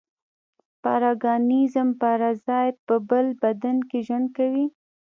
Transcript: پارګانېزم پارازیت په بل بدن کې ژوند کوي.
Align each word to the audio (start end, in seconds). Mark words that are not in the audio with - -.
پارګانېزم 0.83 1.89
پارازیت 2.01 2.75
په 2.87 2.95
بل 3.09 3.25
بدن 3.41 3.77
کې 3.89 3.99
ژوند 4.07 4.27
کوي. 4.37 4.65